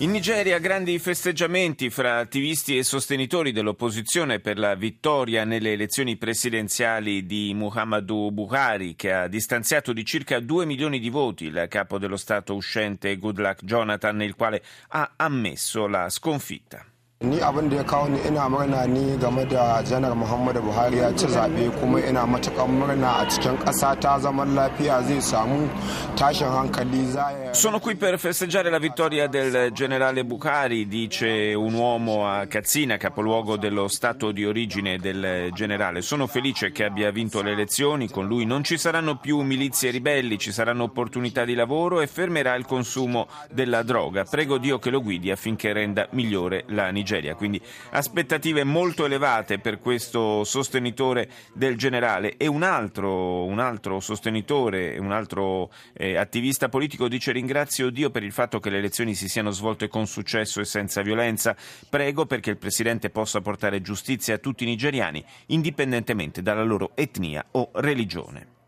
In 0.00 0.12
Nigeria 0.12 0.58
grandi 0.58 0.98
festeggiamenti 0.98 1.90
fra 1.90 2.20
attivisti 2.20 2.78
e 2.78 2.84
sostenitori 2.84 3.52
dell'opposizione 3.52 4.40
per 4.40 4.58
la 4.58 4.74
vittoria 4.74 5.44
nelle 5.44 5.72
elezioni 5.72 6.16
presidenziali 6.16 7.26
di 7.26 7.52
Muhammadu 7.52 8.30
Buhari, 8.30 8.96
che 8.96 9.12
ha 9.12 9.28
distanziato 9.28 9.92
di 9.92 10.02
circa 10.06 10.40
2 10.40 10.64
milioni 10.64 11.00
di 11.00 11.10
voti 11.10 11.44
il 11.44 11.66
capo 11.68 11.98
dello 11.98 12.16
Stato 12.16 12.54
uscente 12.54 13.18
Goodluck 13.18 13.62
Jonathan, 13.62 14.22
il 14.22 14.36
quale 14.36 14.62
ha 14.88 15.12
ammesso 15.16 15.86
la 15.86 16.08
sconfitta. 16.08 16.89
Ni 17.24 17.38
abin 17.42 17.68
da 17.70 17.76
ya 17.76 17.84
kawo 17.84 18.08
ni 18.08 18.18
ina 18.28 18.48
murna 18.48 18.86
ni 18.86 19.16
game 19.18 19.44
da 19.44 19.82
janar 19.82 20.16
Muhammadu 20.16 20.62
Buhari 20.62 20.98
ya 20.98 21.12
ci 21.14 21.26
zaɓe 21.26 21.68
kuma 21.78 22.00
ina 22.00 22.24
matuƙar 22.26 22.66
murna 22.68 23.18
a 23.20 23.26
cikin 23.28 23.58
ƙasa 23.58 23.94
ta 24.00 24.18
zaman 24.18 24.54
lafiya 24.54 25.02
zai 25.02 25.20
samu 25.20 25.68
tashin 26.16 26.48
hankali 26.48 27.04
za 27.12 27.28
Sono 27.52 27.78
qui 27.80 27.96
per 27.96 28.16
festeggiare 28.16 28.70
la 28.70 28.78
vittoria 28.78 29.26
del 29.26 29.70
generale 29.72 30.24
Buhari, 30.24 30.86
dice 30.88 31.52
un 31.54 31.74
uomo 31.74 32.26
a 32.26 32.46
Katsina, 32.46 32.96
capoluogo 32.96 33.56
dello 33.58 33.88
stato 33.88 34.30
di 34.32 34.46
origine 34.46 34.96
del 34.98 35.50
generale. 35.52 36.00
Sono 36.00 36.26
felice 36.28 36.70
che 36.70 36.84
abbia 36.84 37.10
vinto 37.10 37.42
le 37.42 37.50
elezioni, 37.50 38.08
con 38.08 38.26
lui 38.28 38.46
non 38.46 38.62
ci 38.62 38.78
saranno 38.78 39.16
più 39.18 39.40
milizie 39.40 39.90
ribelli, 39.90 40.38
ci 40.38 40.52
saranno 40.52 40.84
opportunità 40.84 41.44
di 41.44 41.54
lavoro 41.54 42.00
e 42.00 42.06
fermerà 42.06 42.54
il 42.54 42.64
consumo 42.64 43.26
della 43.50 43.82
droga. 43.82 44.22
Prego 44.22 44.56
Dio 44.58 44.78
che 44.78 44.90
lo 44.90 45.02
guidi 45.02 45.30
affinché 45.32 45.72
renda 45.72 46.06
migliore 46.12 46.64
la 46.68 46.88
Nigeria. 46.90 47.09
Nigeria, 47.10 47.34
quindi 47.34 47.60
aspettative 47.90 48.62
molto 48.62 49.04
elevate 49.04 49.58
per 49.58 49.80
questo 49.80 50.44
sostenitore 50.44 51.28
del 51.52 51.76
generale 51.76 52.36
e 52.36 52.46
un 52.46 52.62
altro, 52.62 53.44
un 53.44 53.58
altro 53.58 53.98
sostenitore, 53.98 54.96
un 54.98 55.10
altro 55.10 55.72
eh, 55.92 56.16
attivista 56.16 56.68
politico 56.68 57.08
dice 57.08 57.32
ringrazio 57.32 57.90
Dio 57.90 58.10
per 58.10 58.22
il 58.22 58.32
fatto 58.32 58.60
che 58.60 58.70
le 58.70 58.78
elezioni 58.78 59.14
si 59.14 59.28
siano 59.28 59.50
svolte 59.50 59.88
con 59.88 60.06
successo 60.06 60.60
e 60.60 60.64
senza 60.64 61.02
violenza, 61.02 61.56
prego 61.88 62.26
perché 62.26 62.50
il 62.50 62.58
Presidente 62.58 63.10
possa 63.10 63.40
portare 63.40 63.80
giustizia 63.80 64.34
a 64.34 64.38
tutti 64.38 64.62
i 64.62 64.66
nigeriani 64.66 65.24
indipendentemente 65.46 66.42
dalla 66.42 66.62
loro 66.62 66.92
etnia 66.94 67.44
o 67.52 67.70
religione. 67.74 68.58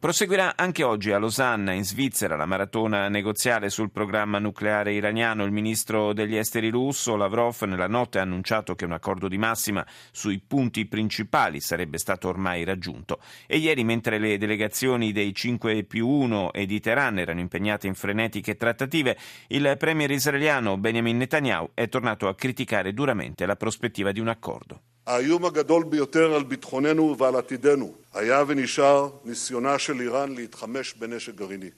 Proseguirà 0.00 0.56
anche 0.56 0.82
oggi 0.82 1.12
a 1.12 1.18
Losanna, 1.18 1.72
in 1.72 1.84
Svizzera, 1.84 2.34
la 2.34 2.46
maratona 2.46 3.10
negoziale 3.10 3.68
sul 3.68 3.90
programma 3.90 4.38
nucleare 4.38 4.94
iraniano. 4.94 5.44
Il 5.44 5.52
ministro 5.52 6.14
degli 6.14 6.36
esteri 6.36 6.70
russo, 6.70 7.16
Lavrov, 7.16 7.64
nella 7.64 7.86
notte 7.86 8.18
ha 8.18 8.22
annunciato 8.22 8.74
che 8.74 8.86
un 8.86 8.92
accordo 8.92 9.28
di 9.28 9.36
massima 9.36 9.86
sui 10.10 10.40
punti 10.40 10.86
principali 10.86 11.60
sarebbe 11.60 11.98
stato 11.98 12.28
ormai 12.28 12.64
raggiunto. 12.64 13.20
E 13.46 13.58
ieri, 13.58 13.84
mentre 13.84 14.18
le 14.18 14.38
delegazioni 14.38 15.12
dei 15.12 15.34
5 15.34 15.84
più 15.84 16.08
1 16.08 16.54
e 16.54 16.64
di 16.64 16.80
Teheran 16.80 17.18
erano 17.18 17.40
impegnate 17.40 17.86
in 17.86 17.94
frenetiche 17.94 18.56
trattative, 18.56 19.18
il 19.48 19.74
premier 19.78 20.10
israeliano 20.10 20.78
Benjamin 20.78 21.18
Netanyahu 21.18 21.72
è 21.74 21.90
tornato 21.90 22.26
a 22.26 22.34
criticare 22.34 22.94
duramente 22.94 23.44
la 23.44 23.56
prospettiva 23.56 24.12
di 24.12 24.20
un 24.20 24.28
accordo. 24.28 24.80
האיום 25.10 25.44
הגדול 25.44 25.84
ביותר 25.84 26.34
על 26.34 26.42
ביטחוננו 26.42 27.18
ועל 27.18 27.36
עתידנו 27.36 27.94
היה 28.14 28.42
ונשאר 28.46 29.10
ניסיונה 29.24 29.78
של 29.78 30.00
איראן 30.00 30.34
להתחמש 30.34 30.94
בנשק 30.94 31.34
גרעיני. 31.34 31.70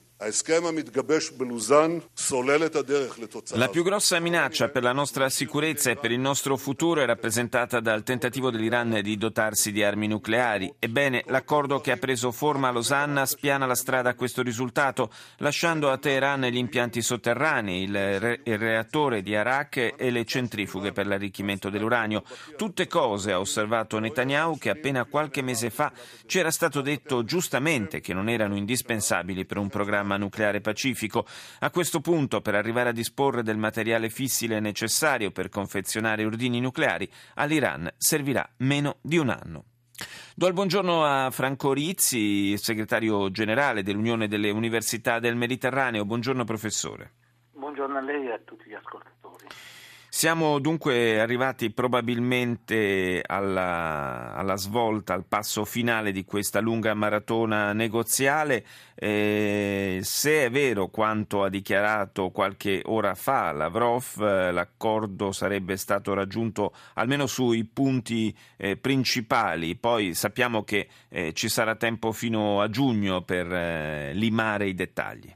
La 3.55 3.69
più 3.69 3.83
grossa 3.83 4.19
minaccia 4.19 4.69
per 4.69 4.83
la 4.83 4.93
nostra 4.93 5.29
sicurezza 5.29 5.91
e 5.91 5.95
per 5.95 6.11
il 6.11 6.19
nostro 6.19 6.57
futuro 6.57 7.01
è 7.01 7.05
rappresentata 7.05 7.79
dal 7.79 8.03
tentativo 8.03 8.49
dell'Iran 8.49 8.99
di 9.01 9.17
dotarsi 9.17 9.71
di 9.71 9.83
armi 9.83 10.07
nucleari. 10.07 10.73
Ebbene, 10.79 11.23
l'accordo 11.27 11.79
che 11.79 11.91
ha 11.91 11.97
preso 11.97 12.31
forma 12.31 12.69
a 12.69 12.71
Losanna 12.71 13.25
spiana 13.25 13.65
la 13.65 13.75
strada 13.75 14.11
a 14.11 14.15
questo 14.15 14.41
risultato, 14.41 15.09
lasciando 15.37 15.89
a 15.89 15.97
Teheran 15.97 16.41
gli 16.43 16.57
impianti 16.57 17.01
sotterranei, 17.01 17.83
il, 17.83 18.19
re- 18.19 18.39
il 18.43 18.57
reattore 18.57 19.21
di 19.21 19.35
Arak 19.35 19.95
e 19.97 20.11
le 20.11 20.25
centrifughe 20.25 20.91
per 20.91 21.07
l'arricchimento 21.07 21.69
dell'uranio. 21.69 22.23
Tutte 22.55 22.87
cose, 22.87 23.31
ha 23.31 23.39
osservato 23.39 23.99
Netanyahu, 23.99 24.57
che 24.57 24.69
appena 24.69 25.05
qualche 25.05 25.41
mese 25.41 25.69
fa 25.69 25.91
ci 26.25 26.39
era 26.39 26.51
stato 26.51 26.81
detto 26.81 27.23
giustamente 27.23 27.99
che 27.99 28.13
non 28.13 28.29
erano 28.29 28.55
indispensabili 28.55 29.45
per 29.45 29.57
un 29.57 29.69
programma 29.69 30.12
programma 30.13 30.17
nucleare 30.17 30.61
pacifico. 30.61 31.25
A 31.59 31.69
questo 31.69 31.99
punto, 31.99 32.41
per 32.41 32.55
arrivare 32.55 32.89
a 32.89 32.93
disporre 32.93 33.43
del 33.43 33.57
materiale 33.57 34.09
fissile 34.09 34.59
necessario 34.59 35.31
per 35.31 35.49
confezionare 35.49 36.25
ordini 36.25 36.59
nucleari, 36.59 37.09
all'Iran 37.35 37.91
servirà 37.97 38.47
meno 38.57 38.97
di 39.01 39.17
un 39.17 39.29
anno. 39.29 39.65
Do 40.35 40.47
il 40.47 40.53
buongiorno 40.53 41.05
a 41.05 41.29
Franco 41.31 41.73
Rizzi, 41.73 42.57
segretario 42.57 43.29
generale 43.31 43.83
dell'Unione 43.83 44.27
delle 44.27 44.49
Università 44.49 45.19
del 45.19 45.35
Mediterraneo. 45.35 46.05
Buongiorno 46.05 46.43
professore. 46.43 47.11
Buongiorno 47.51 47.97
a 47.97 48.01
lei 48.01 48.27
e 48.27 48.31
a 48.33 48.39
tutti 48.43 48.67
gli 48.67 48.73
ascoltatori. 48.73 49.45
Siamo 50.15 50.59
dunque 50.59 51.19
arrivati 51.19 51.71
probabilmente 51.71 53.23
alla, 53.25 54.35
alla, 54.35 54.55
svolta, 54.57 55.15
al 55.15 55.25
passo 55.25 55.65
finale 55.65 56.11
di 56.11 56.23
questa 56.23 56.59
lunga 56.59 56.93
maratona 56.93 57.73
negoziale. 57.73 58.63
Eh, 58.93 60.01
se 60.03 60.45
è 60.45 60.51
vero 60.51 60.89
quanto 60.89 61.43
ha 61.43 61.49
dichiarato 61.49 62.29
qualche 62.29 62.83
ora 62.85 63.15
fa 63.15 63.51
Lavrov, 63.53 64.21
eh, 64.21 64.51
l'accordo 64.51 65.31
sarebbe 65.31 65.77
stato 65.77 66.13
raggiunto 66.13 66.75
almeno 66.93 67.25
sui 67.25 67.65
punti 67.65 68.33
eh, 68.57 68.77
principali. 68.77 69.75
Poi 69.75 70.13
sappiamo 70.13 70.63
che 70.63 70.89
eh, 71.09 71.33
ci 71.33 71.49
sarà 71.49 71.75
tempo 71.75 72.11
fino 72.11 72.61
a 72.61 72.69
giugno 72.69 73.23
per 73.23 73.51
eh, 73.51 74.13
limare 74.13 74.67
i 74.67 74.75
dettagli. 74.75 75.35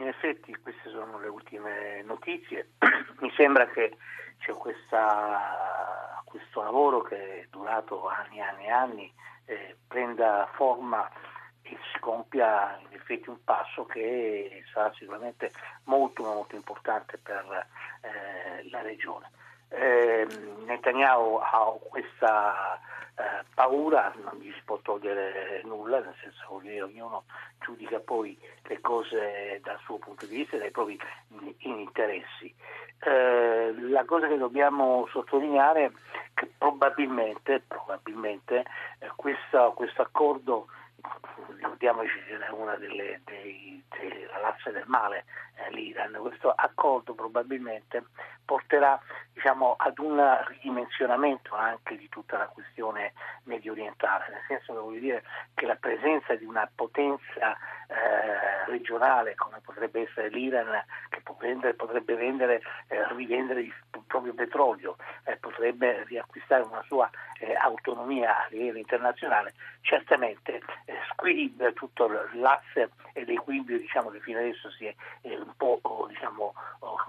In 0.00 0.08
effetti 0.08 0.56
queste 0.62 0.88
sono 0.88 1.18
le 1.18 1.28
ultime 1.28 2.02
notizie. 2.04 2.70
Mi 3.20 3.30
sembra 3.36 3.66
che 3.68 3.98
c'è 4.38 4.52
questa, 4.54 6.22
questo 6.24 6.62
lavoro 6.62 7.02
che 7.02 7.42
è 7.42 7.46
durato 7.50 8.08
anni 8.08 8.38
e 8.38 8.40
anni 8.40 8.64
e 8.64 8.70
anni 8.70 9.14
eh, 9.44 9.76
prenda 9.86 10.48
forma 10.54 11.06
e 11.60 11.76
si 11.92 11.98
compia 12.00 12.78
in 12.80 12.96
effetti 12.96 13.28
un 13.28 13.44
passo 13.44 13.84
che 13.84 14.64
sarà 14.72 14.90
sicuramente 14.94 15.52
molto 15.84 16.22
molto 16.22 16.56
importante 16.56 17.18
per 17.18 17.66
eh, 18.00 18.70
la 18.70 18.80
regione. 18.80 19.30
Eh, 19.68 20.26
Netanyahu 20.64 21.40
ha 21.42 21.76
questa 21.78 22.80
eh, 23.16 23.44
paura, 23.54 24.12
non 24.22 24.40
gli 24.40 24.52
si 24.52 24.60
può 24.64 24.78
togliere 24.82 25.62
nulla, 25.64 26.00
nel 26.00 26.14
senso 26.20 26.60
che 26.62 26.82
ognuno 26.82 27.24
giudica 27.60 27.98
poi 28.00 28.38
le 28.64 28.80
cose 28.80 29.60
dal 29.62 29.78
suo 29.84 29.98
punto 29.98 30.26
di 30.26 30.36
vista 30.36 30.56
e 30.56 30.60
dai 30.60 30.70
propri 30.70 30.98
interessi. 31.58 32.54
Eh, 33.02 33.74
la 33.88 34.04
cosa 34.04 34.28
che 34.28 34.36
dobbiamo 34.36 35.06
sottolineare 35.10 35.84
è 35.86 35.90
che 36.34 36.50
probabilmente, 36.56 37.62
probabilmente 37.66 38.64
eh, 38.98 39.10
questo 39.14 39.74
accordo 39.96 40.66
ricordiamoci 41.80 42.22
che 42.24 42.38
è 42.38 42.50
una 42.50 42.76
delle, 42.76 43.20
razza 44.40 44.70
del 44.70 44.84
male 44.86 45.24
eh, 45.56 45.70
l'Iran, 45.72 46.16
questo 46.20 46.50
accordo 46.50 47.14
probabilmente 47.14 48.04
porterà 48.44 49.00
diciamo, 49.32 49.74
ad 49.78 49.98
un 49.98 50.20
ridimensionamento 50.46 51.54
anche 51.54 51.96
di 51.96 52.08
tutta 52.08 52.36
la 52.36 52.46
questione 52.46 53.12
medio 53.44 53.72
orientale, 53.72 54.26
nel 54.30 54.42
senso 54.48 54.88
che 54.88 54.98
dire 54.98 55.22
che 55.54 55.66
la 55.66 55.76
presenza 55.76 56.34
di 56.34 56.44
una 56.44 56.68
potenza 56.74 57.56
eh, 57.86 58.64
regionale 58.66 59.34
come 59.34 59.60
potrebbe 59.62 60.02
essere 60.02 60.28
l'Iran 60.28 60.84
che 61.08 61.20
vendere, 61.40 61.74
potrebbe 61.74 62.14
vendere, 62.14 62.60
eh, 62.88 63.06
rivendere 63.14 63.62
il 63.62 63.74
proprio 64.06 64.34
petrolio, 64.34 64.96
eh, 65.24 65.36
potrebbe 65.36 66.04
riacquistare 66.04 66.62
una 66.62 66.82
sua 66.86 67.10
eh, 67.40 67.54
autonomia 67.54 68.44
a 68.44 68.48
livello 68.50 68.78
internazionale, 68.78 69.54
certamente 69.80 70.60
eh, 70.84 70.94
squilibra 71.12 71.72
tutto 71.72 72.08
l'asse 72.34 72.90
e 73.12 73.24
l'equilibrio 73.24 73.78
diciamo, 73.78 74.10
che 74.10 74.20
fino 74.20 74.38
adesso 74.38 74.70
si 74.70 74.86
è 74.86 74.94
eh, 75.22 75.36
un 75.36 75.52
po' 75.56 75.80
diciamo, 76.08 76.54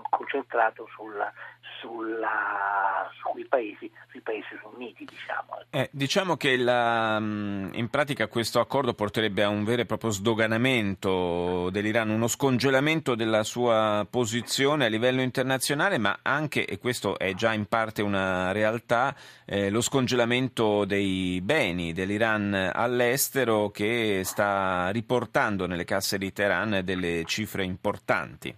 concentrato 0.09 0.87
sulla, 0.95 1.31
sulla, 1.79 3.09
sui, 3.21 3.45
paesi, 3.45 3.91
sui 4.09 4.21
paesi 4.21 4.47
sunniti. 4.61 5.05
Diciamo. 5.05 5.59
Ecco. 5.59 5.77
Eh, 5.77 5.89
diciamo 5.91 6.37
che 6.37 6.55
la, 6.55 7.19
mm, 7.19 7.73
in 7.73 7.89
pratica 7.89 8.27
questo 8.27 8.59
accordo 8.59 8.93
porterebbe 8.93 9.43
a 9.43 9.49
un 9.49 9.65
vero 9.65 9.81
e 9.81 9.85
proprio 9.85 10.11
sdoganamento 10.11 11.69
dell'Iran, 11.71 12.09
uno 12.09 12.27
scongelamento 12.27 13.15
della 13.15 13.43
sua 13.43 14.07
posizione 14.09 14.85
a 14.85 14.89
livello 14.89 15.21
internazionale, 15.21 15.97
ma 15.97 16.19
anche, 16.21 16.65
e 16.65 16.77
questo 16.77 17.19
è 17.19 17.33
già 17.33 17.53
in 17.53 17.65
parte 17.65 18.01
una 18.01 18.53
realtà, 18.53 19.13
eh, 19.45 19.69
lo 19.69 19.81
scongelamento 19.81 20.20
dei 20.25 21.41
beni 21.41 21.93
dell'Iran 21.93 22.69
all'estero 22.71 23.69
che 23.69 24.21
sta 24.23 24.89
riportando 24.91 25.65
nelle 25.65 25.83
casse 25.83 26.19
di 26.19 26.31
Teheran 26.31 26.81
delle 26.83 27.23
cifre 27.25 27.63
importanti. 27.63 28.55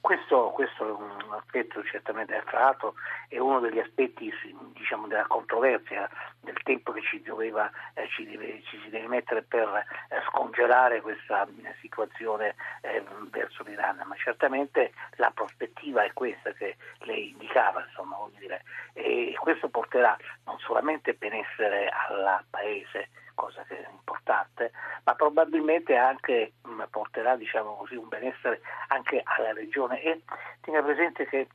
Questo, 0.00 0.50
questo, 0.54 0.86
è 0.86 0.90
un 0.90 1.32
aspetto 1.32 1.82
certamente 1.84 2.34
afferrato, 2.36 2.94
è 3.28 3.38
uno 3.38 3.60
degli 3.60 3.78
aspetti 3.78 4.32
diciamo, 4.74 5.06
della 5.06 5.26
controversia 5.26 6.08
del 6.40 6.60
tempo 6.62 6.92
che 6.92 7.00
ci, 7.00 7.22
doveva, 7.22 7.70
eh, 7.94 8.06
ci, 8.08 8.26
deve, 8.26 8.62
ci 8.64 8.78
si 8.82 8.90
deve 8.90 9.08
mettere 9.08 9.42
per 9.42 9.66
eh, 9.66 10.20
scongelare 10.28 11.00
questa 11.00 11.46
eh, 11.46 11.74
situazione 11.80 12.54
eh, 12.82 13.02
verso 13.30 13.62
l'Iran, 13.62 14.02
ma 14.06 14.14
certamente 14.16 14.92
la 15.16 15.30
prospettiva 15.34 16.02
è 16.04 16.12
questa 16.12 16.52
che 16.52 16.76
lei 17.00 17.30
indicava, 17.30 17.82
insomma, 17.86 18.16
dire, 18.38 18.62
e 18.92 19.34
questo 19.40 19.68
porterà 19.68 20.16
non 20.54 20.58
solamente 20.60 21.14
benessere 21.14 21.88
al 21.88 22.44
paese, 22.48 23.08
cosa 23.34 23.64
che 23.64 23.84
è 23.84 23.90
importante, 23.90 24.70
ma 25.02 25.14
probabilmente 25.14 25.96
anche 25.96 26.52
mh, 26.62 26.84
porterà 26.90 27.34
diciamo 27.36 27.74
così, 27.74 27.96
un 27.96 28.06
benessere 28.06 28.60
anche 28.88 29.20
alla 29.24 29.52
regione 29.52 30.00
e 30.00 30.22
tenga 30.60 30.80
presente 30.82 31.26
che 31.26 31.48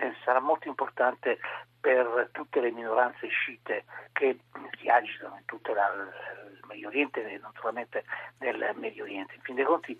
eh, 0.00 0.14
sarà 0.24 0.40
molto 0.40 0.66
importante 0.66 1.38
per 1.80 2.30
tutte 2.32 2.60
le 2.60 2.72
minoranze 2.72 3.28
sciite 3.28 3.84
che 4.12 4.40
si 4.78 4.88
agitano 4.88 5.36
in 5.38 5.44
tutto 5.44 5.70
il 5.70 6.60
Medio 6.66 6.88
Oriente 6.88 7.24
e 7.24 7.38
non 7.38 7.52
solamente 7.58 8.04
nel 8.38 8.72
Medio 8.74 9.04
Oriente. 9.04 9.36
In 9.36 9.42
fin 9.42 9.54
dei 9.54 9.64
conti 9.64 9.98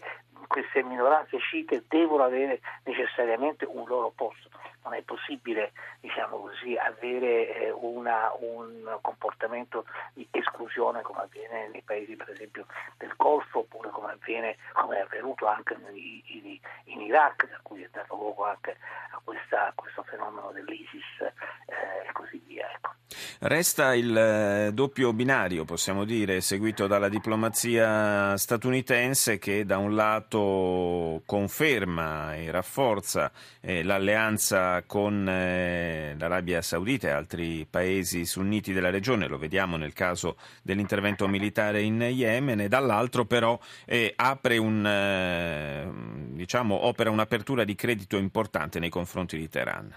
queste 0.49 0.83
minoranze 0.83 1.39
sciite 1.39 1.85
devono 1.89 2.25
avere 2.25 2.61
necessariamente 2.85 3.65
un 3.65 3.87
loro 3.87 4.11
posto. 4.11 4.51
Non 4.83 4.95
è 4.95 5.03
possibile 5.03 5.73
diciamo 6.01 6.39
così, 6.39 6.77
avere 6.77 7.55
eh, 7.55 7.71
una, 7.71 8.33
un 8.41 8.99
comportamento 9.01 9.85
di 10.15 10.27
esclusione 10.31 11.03
come 11.03 11.21
avviene 11.21 11.69
nei 11.69 11.83
paesi 11.83 12.17
per 12.17 12.31
esempio 12.31 12.67
del 12.97 13.13
Golfo 13.17 13.61
oppure 13.61 13.91
come, 13.91 14.13
avviene, 14.13 14.57
come 14.73 14.99
è 14.99 15.01
avvenuto 15.01 15.47
anche 15.47 15.75
in, 15.75 16.23
in, 16.45 16.59
in, 16.85 17.01
Iraq, 17.01 17.49
da 17.49 17.59
cui 17.63 17.83
è 17.83 17.89
dato 17.93 18.15
luogo 18.17 18.45
anche 18.47 18.77
a, 19.11 19.21
questa, 19.23 19.69
a 19.69 19.73
questo 19.75 20.03
fenomeno 20.05 20.51
dell'ISIS 20.53 21.21
eh, 21.21 22.09
e 22.09 22.13
così 22.13 22.43
via. 22.47 22.71
Ecco. 22.71 23.00
Resta 23.41 23.95
il 23.95 24.17
eh, 24.17 24.71
doppio 24.73 25.13
binario, 25.13 25.65
possiamo 25.65 26.05
dire, 26.05 26.41
seguito 26.41 26.87
dalla 26.87 27.09
diplomazia 27.09 28.37
statunitense 28.37 29.39
che 29.39 29.65
da 29.65 29.79
un 29.79 29.95
lato 29.95 31.23
conferma 31.27 32.37
e 32.37 32.51
rafforza 32.51 33.33
eh, 33.61 33.83
l'alleanza 33.83 34.83
con 34.87 35.29
eh, 35.29 36.15
l'Arabia 36.19 36.63
Saudita 36.63 37.09
e 37.09 37.11
altri 37.11 37.67
paesi 37.69 38.25
sunniti 38.25 38.73
della 38.73 38.91
regione, 38.91 39.27
lo 39.27 39.39
vediamo 39.39 39.77
nel 39.77 39.93
caso 39.93 40.37
dell'intervento 40.63 41.27
militare 41.27 41.83
in 41.83 42.01
Yemen, 42.01 42.61
e 42.61 42.69
dall'altro 42.69 43.25
però 43.25 43.59
eh, 43.87 44.15
un, 44.59 46.29
diciamo, 46.33 46.87
opera 46.87 47.11
un'apertura 47.11 47.65
di 47.65 47.75
credito 47.75 48.17
importante 48.17 48.79
nei 48.79 48.91
confronti 48.91 49.37
di 49.37 49.49
Teheran 49.49 49.95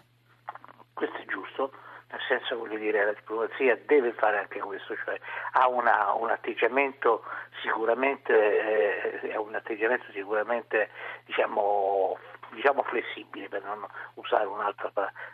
senso 2.27 2.57
voglio 2.57 2.77
dire 2.77 3.05
la 3.05 3.13
diplomazia 3.13 3.77
deve 3.85 4.11
fare 4.13 4.37
anche 4.37 4.59
questo, 4.59 4.95
cioè 5.03 5.19
ha 5.53 5.67
una, 5.67 6.13
un 6.13 6.29
atteggiamento 6.29 7.23
sicuramente, 7.61 9.21
eh, 9.21 9.37
un 9.37 9.55
atteggiamento 9.55 10.05
sicuramente 10.11 10.89
diciamo, 11.25 12.17
diciamo, 12.53 12.83
flessibile 12.83 13.49
per 13.49 13.63
non 13.63 13.85
usare 14.15 14.45
un 14.45 14.59
altro 14.59 14.91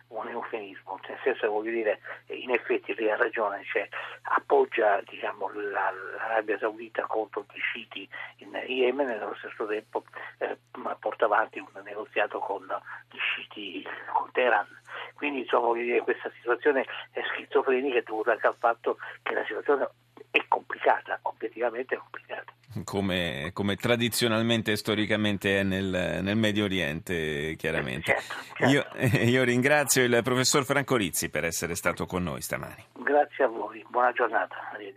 un 0.10 0.28
eufemismo, 0.28 1.00
nel 1.08 1.20
senso 1.24 1.50
voglio 1.50 1.72
dire 1.72 2.00
in 2.28 2.52
effetti 2.52 2.94
lei 2.96 3.12
ha 3.12 3.16
ragione, 3.16 3.64
cioè, 3.66 3.88
appoggia 4.24 5.02
diciamo, 5.02 5.50
la, 5.54 5.92
l'Arabia 6.18 6.58
Saudita 6.58 7.06
contro 7.06 7.46
gli 7.52 7.60
sciiti 7.60 8.10
in 8.38 8.52
Yemen 8.68 9.10
e 9.10 9.18
nello 9.18 9.36
stesso 9.36 9.66
tempo 9.66 10.04
eh, 10.40 10.58
porta 11.00 11.26
avanti 11.26 11.60
un 11.60 11.82
negoziato 11.84 12.40
con 12.40 12.66
gli 13.10 13.18
sciiti 13.18 13.88
con 14.14 14.32
Teheran. 14.32 14.68
Quindi 15.14 15.40
insomma, 15.40 15.74
dire, 15.74 16.02
questa 16.02 16.32
situazione 16.36 16.86
è 17.12 17.22
schizofrenica 17.34 18.00
è 18.00 18.04
dovuta 18.04 18.32
anche 18.32 18.48
al 18.48 18.56
fatto 18.58 18.98
che 19.22 19.34
la 19.34 19.46
situazione 19.46 19.90
è 20.32 20.44
complicata, 20.48 21.20
obiettivamente 21.24 21.96
complicata. 21.96 22.19
Come, 22.84 23.50
come, 23.52 23.76
tradizionalmente 23.76 24.74
e 24.74 24.76
storicamente 24.76 25.60
è 25.60 25.64
nel, 25.64 26.20
nel 26.22 26.38
Medio 26.38 26.66
Oriente, 26.66 27.56
chiaramente. 27.58 28.16
Certo, 28.16 28.36
certo. 28.58 28.72
Io, 28.72 29.26
io, 29.26 29.44
ringrazio 29.44 30.04
il 30.04 30.20
professor 30.24 30.64
Franco 30.64 30.96
Rizzi 30.96 31.30
per 31.30 31.46
essere 31.46 31.74
stato 31.74 32.06
con 32.06 32.22
noi 32.22 32.42
stamani. 32.42 32.86
Grazie 32.94 33.46
a 33.46 33.48
voi, 33.48 33.84
buona 33.90 34.12
giornata. 34.12 34.56